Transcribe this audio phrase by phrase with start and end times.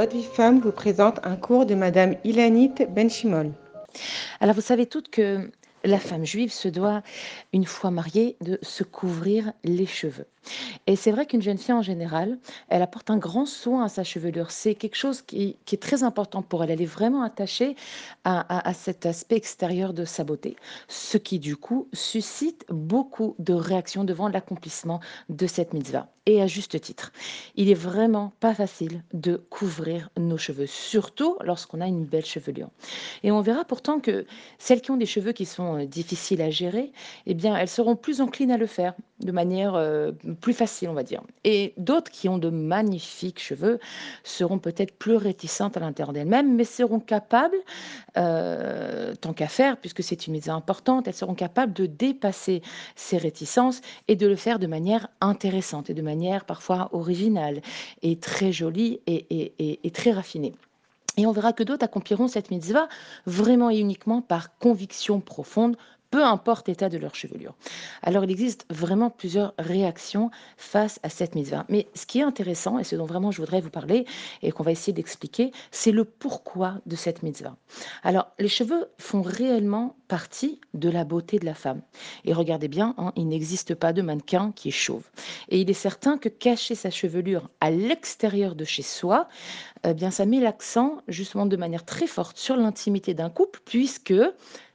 [0.00, 3.52] Votre vie femme vous présente un cours de Madame Ilanit Benchimol.
[4.40, 5.50] Alors vous savez toutes que
[5.84, 7.02] la femme juive se doit,
[7.52, 10.26] une fois mariée, de se couvrir les cheveux.
[10.86, 14.04] Et c'est vrai qu'une jeune fille en général, elle apporte un grand soin à sa
[14.04, 14.50] chevelure.
[14.50, 16.70] C'est quelque chose qui, est très important pour elle.
[16.70, 17.76] Elle est vraiment attachée
[18.24, 20.56] à, cet aspect extérieur de sa beauté,
[20.88, 26.08] ce qui du coup suscite beaucoup de réactions devant l'accomplissement de cette mitzvah.
[26.26, 27.12] Et à juste titre,
[27.56, 32.68] il est vraiment pas facile de couvrir nos cheveux, surtout lorsqu'on a une belle chevelure.
[33.22, 34.26] Et on verra pourtant que
[34.58, 36.92] celles qui ont des cheveux qui sont euh, difficiles à gérer,
[37.26, 40.94] eh bien, elles seront plus enclines à le faire de manière euh, plus facile, on
[40.94, 41.22] va dire.
[41.44, 43.78] Et d'autres qui ont de magnifiques cheveux
[44.24, 47.56] seront peut-être plus réticentes à l'intérieur d'elles-mêmes, mais seront capables,
[48.16, 52.62] euh, tant qu'à faire, puisque c'est une mise importante, elles seront capables de dépasser
[52.96, 57.60] ces réticences et de le faire de manière intéressante et de manière parfois originale
[58.02, 60.54] et très jolie et très raffinée.
[61.16, 62.88] Et on verra que d'autres accompliront cette mitzvah
[63.26, 65.76] vraiment et uniquement par conviction profonde,
[66.10, 67.54] peu importe l'état de leur chevelure.
[68.02, 71.64] Alors il existe vraiment plusieurs réactions face à cette mitzvah.
[71.68, 74.04] Mais ce qui est intéressant, et ce dont vraiment je voudrais vous parler,
[74.42, 77.56] et qu'on va essayer d'expliquer, c'est le pourquoi de cette mitzvah.
[78.02, 81.82] Alors les cheveux font réellement partie de la beauté de la femme.
[82.24, 85.04] Et regardez bien, hein, il n'existe pas de mannequin qui est chauve.
[85.48, 89.28] Et il est certain que cacher sa chevelure à l'extérieur de chez soi,
[89.84, 94.14] eh bien ça met l'accent justement de manière très forte sur l'intimité d'un couple, puisque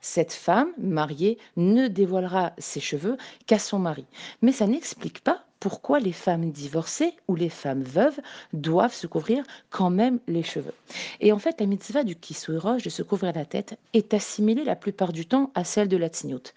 [0.06, 3.18] cette femme mariée ne dévoilera ses cheveux
[3.48, 4.06] qu'à son mari.
[4.44, 8.20] Mais ça n'explique pas pourquoi les femmes divorcées ou les femmes veuves
[8.54, 10.76] doivent se couvrir quand même les cheveux.
[11.22, 12.16] Et en fait, la mitzvah du
[12.50, 15.98] roche de se couvrir la tête est assimilée la plupart du temps à celle de
[15.98, 16.54] la tzniut.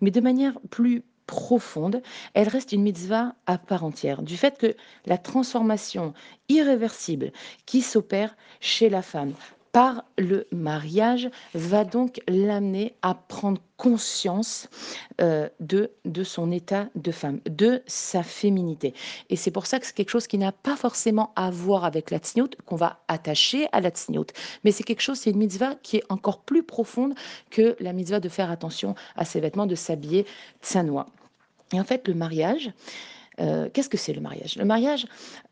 [0.00, 2.00] Mais de manière plus profonde,
[2.32, 4.74] elle reste une mitzvah à part entière, du fait que
[5.04, 6.14] la transformation
[6.48, 7.30] irréversible
[7.66, 9.34] qui s'opère chez la femme
[9.76, 14.70] par le mariage va donc l'amener à prendre conscience
[15.20, 15.90] euh, de,
[16.24, 18.94] son état de femme, de sa féminité.
[19.28, 22.10] Et c'est pour ça que c'est quelque chose qui n'a pas forcément à voir avec
[22.10, 24.28] la tsniout, qu'on va attacher à la tsniout.
[24.64, 27.12] Mais c'est quelque chose, c'est une mitzvah qui est encore plus profonde
[27.50, 30.24] que la mitzvah de faire attention à ses vêtements, de s'habiller
[30.62, 31.06] tsanois.
[31.74, 32.70] Et en fait, le mariage,
[33.40, 34.56] euh, qu'est-ce que c'est le mariage?
[34.56, 35.06] Le mariage,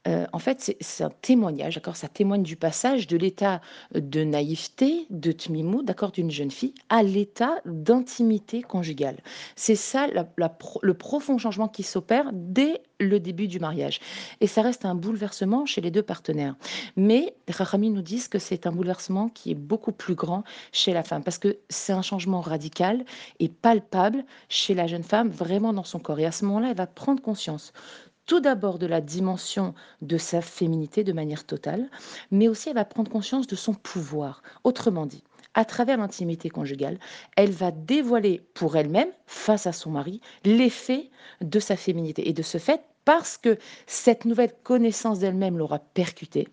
[0.07, 1.97] euh, en fait, c'est un témoignage, d'accord?
[1.97, 3.61] Ça témoigne du passage de l'état
[3.95, 9.19] de naïveté, de tmimou, d'accord, d'une jeune fille, à l'état d'intimité conjugale.
[9.57, 14.01] C'est ça le profond changement qui s'opère dès le début du mariage.
[14.41, 16.57] Et ça reste un bouleversement chez les deux partenaires.
[16.97, 21.03] Mais Rahami nous disent que c'est un bouleversement qui est beaucoup plus grand chez la
[21.03, 23.05] femme, parce que c'est un changement radical
[23.41, 26.21] et palpable chez la jeune femme, vraiment dans son corps.
[26.21, 27.73] Et à ce moment-là, elle va prendre conscience
[28.27, 31.91] tout d'abord de la dimension de sa féminité de manière totale,
[32.31, 34.43] mais aussi elle va prendre conscience de son pouvoir.
[34.65, 35.23] Autrement dit,
[35.55, 36.99] à travers l'intimité conjugale,
[37.37, 41.11] elle va dévoiler pour elle-même, face à son mari, l'effet
[41.41, 42.29] de sa féminité.
[42.29, 46.49] Et de ce fait, parce que cette nouvelle connaissance d'elle-même l'aura percutée,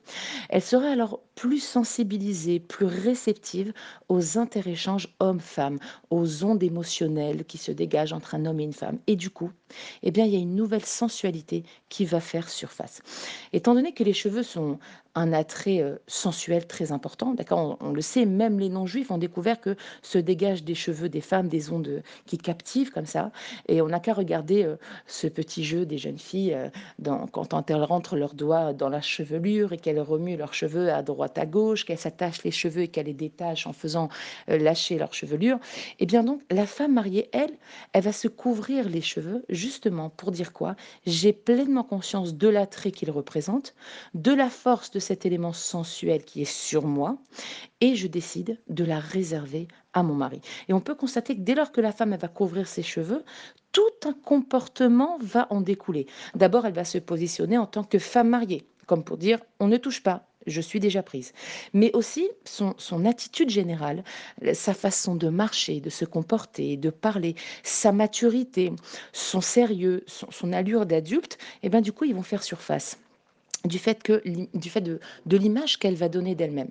[0.49, 3.73] elle sera alors plus sensibilisée, plus réceptive
[4.09, 5.79] aux interéchanges hommes-femmes,
[6.11, 8.99] aux ondes émotionnelles qui se dégagent entre un homme et une femme.
[9.07, 9.49] Et du coup,
[10.03, 13.01] eh bien, il y a une nouvelle sensualité qui va faire surface.
[13.53, 14.77] Étant donné que les cheveux sont
[15.15, 17.33] un attrait euh, sensuel très important.
[17.33, 21.21] D'accord, on, le sait, même les non-juifs ont découvert que se dégagent des cheveux des
[21.21, 23.31] femmes des ondes euh, qui captivent comme ça.
[23.67, 26.57] Et on n'a qu'à regarder euh, ce petit jeu des jeunes filles
[26.99, 31.01] dans, quand elles rentrent leurs doigts dans la chevelure et qu'elles remuent leurs cheveux à
[31.01, 34.09] droite à gauche, qu'elles s'attachent les cheveux et qu'elles les détachent en faisant
[34.47, 35.59] lâcher leur chevelure.
[35.99, 37.57] Eh bien donc, la femme mariée, elle,
[37.93, 40.75] elle va se couvrir les cheveux justement pour dire quoi?
[41.05, 43.75] J'ai pleinement conscience de l'attrait qu'il représente,
[44.13, 47.17] de la force de cet élément sensuel qui est sur moi
[47.79, 50.41] et je décide de la réserver à mon mari.
[50.67, 53.23] Et on peut constater que dès lors que la femme va couvrir ses cheveux,
[53.71, 56.07] tout un comportement va en découler.
[56.35, 59.77] D'abord, elle va se positionner en tant que femme mariée, comme pour dire on ne
[59.77, 61.33] touche pas, je suis déjà prise.
[61.73, 64.03] Mais aussi son, son, attitude générale,
[64.53, 68.71] sa façon de marcher, de se comporter, de parler, sa maturité,
[69.13, 72.97] son sérieux, son, allure d'adulte, et eh bien du coup, ils vont faire surface
[73.65, 76.69] du fait, que, du fait de, de l'image qu'elle va donner d'elle-même.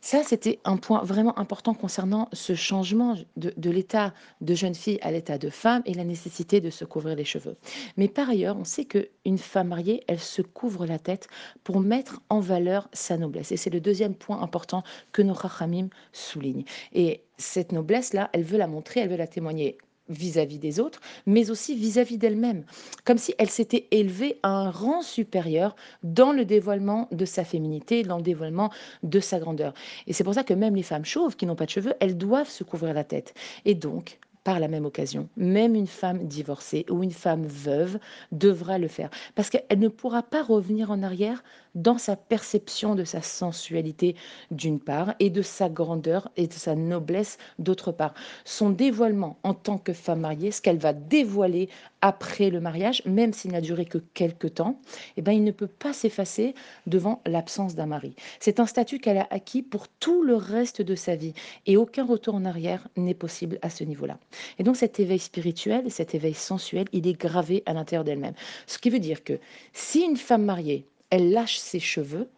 [0.00, 5.10] Ça, c'était un point vraiment important concernant ce changement de, l'état de jeune fille à
[5.10, 7.56] l'état de femme et la nécessité de se couvrir les cheveux.
[7.96, 11.28] Mais par ailleurs, on sait qu'une femme mariée, elle se couvre la tête
[11.64, 13.50] pour mettre en valeur sa noblesse.
[13.50, 16.64] Et c'est le deuxième point important que nos rachamim soulignent.
[16.92, 19.78] Et cette noblesse-là, elle veut la montrer, elle veut la témoigner
[20.08, 22.64] vis-à-vis des autres, mais aussi vis-à-vis d'elle-même,
[23.04, 28.02] comme si elle s'était élevée à un rang supérieur dans le dévoilement de sa féminité,
[28.02, 28.70] dans le dévoilement
[29.02, 29.74] de sa grandeur.
[30.06, 32.16] Et c'est pour ça que même les femmes chauves qui n'ont pas de cheveux, elles
[32.16, 33.34] doivent se couvrir la tête.
[33.64, 37.98] Et donc, par la même occasion, même une femme divorcée ou une femme veuve
[38.32, 41.42] devra le faire parce qu'elle ne pourra pas revenir en arrière
[41.74, 44.16] dans sa perception de sa sensualité
[44.50, 48.14] d'une part et de sa grandeur et de sa noblesse d'autre part.
[48.44, 51.68] Son dévoilement en tant que femme mariée, ce qu'elle va dévoiler
[52.00, 54.80] après le mariage, même s'il n'a duré que quelques temps,
[55.16, 56.54] eh ben, il ne peut pas s'effacer
[56.86, 58.14] devant l'absence d'un mari.
[58.40, 61.34] C'est un statut qu'elle a acquis pour tout le reste de sa vie
[61.66, 64.18] et aucun retour en arrière n'est possible à ce niveau-là.
[64.58, 68.34] Et donc cet éveil spirituel, cet éveil sensuel, il est gravé à l'intérieur d'elle-même.
[68.66, 69.38] Ce qui veut dire que
[69.72, 72.28] si une femme mariée, elle lâche ses cheveux,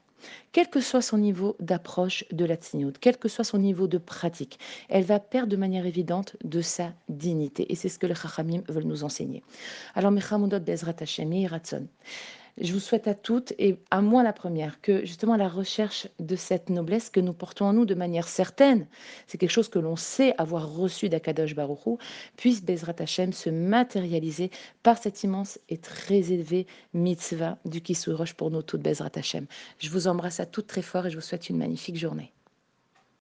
[0.53, 3.99] quel que soit son niveau d'approche de la tsniout, quel que soit son niveau de
[3.99, 4.59] pratique,
[4.89, 7.71] elle va perdre de manière évidente de sa dignité.
[7.73, 9.43] Et c'est ce que les Chachamim veulent nous enseigner.
[9.95, 11.87] Alors, Mechamudot Bezrat Hashem, Ratson.
[12.59, 16.37] Je vous souhaite à toutes, et à moi la première, que justement la recherche de
[16.37, 18.87] cette noblesse que nous portons en nous de manière certaine,
[19.27, 21.99] c'est quelque chose que l'on sait avoir reçu d'Akadosh Baruchou,
[22.37, 24.51] puisse Bezrat Hashem se matérialiser
[24.83, 29.47] par cette immense et très élevée mitzvah du Roche pour nous toutes, Bezrat Hashem.
[29.79, 32.33] Je vous embrasse à toutes très fort et je vous souhaite une magnifique journée.